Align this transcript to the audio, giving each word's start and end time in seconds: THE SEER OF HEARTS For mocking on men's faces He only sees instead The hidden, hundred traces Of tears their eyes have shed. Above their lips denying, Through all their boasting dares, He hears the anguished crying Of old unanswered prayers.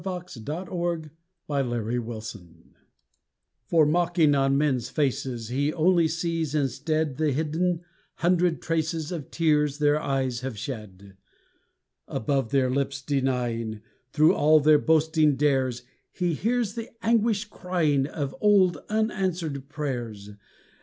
THE 0.03 0.19
SEER 0.25 0.65
OF 0.67 1.09
HEARTS 1.47 2.35
For 3.67 3.85
mocking 3.85 4.33
on 4.33 4.57
men's 4.57 4.89
faces 4.89 5.49
He 5.49 5.71
only 5.71 6.07
sees 6.07 6.55
instead 6.55 7.17
The 7.17 7.31
hidden, 7.31 7.81
hundred 8.15 8.63
traces 8.63 9.11
Of 9.11 9.29
tears 9.29 9.77
their 9.77 10.01
eyes 10.01 10.39
have 10.39 10.57
shed. 10.57 11.17
Above 12.07 12.49
their 12.49 12.71
lips 12.71 12.99
denying, 13.03 13.81
Through 14.11 14.33
all 14.33 14.59
their 14.59 14.79
boasting 14.79 15.35
dares, 15.35 15.83
He 16.11 16.33
hears 16.33 16.73
the 16.73 16.89
anguished 17.05 17.51
crying 17.51 18.07
Of 18.07 18.35
old 18.41 18.77
unanswered 18.89 19.69
prayers. 19.69 20.31